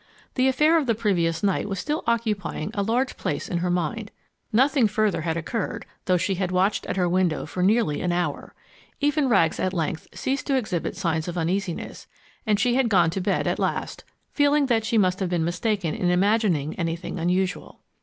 [0.33, 4.09] The affair of the previous night was still occupying a large place in her mind.
[4.51, 8.55] Nothing further had occurred, though she had watched at her window for nearly an hour.
[8.99, 12.07] Even Rags at length ceased to exhibit signs of uneasiness,
[12.47, 15.93] and she had gone to bed at last, feeling that she must have been mistaken
[15.93, 17.81] in imagining anything unusual.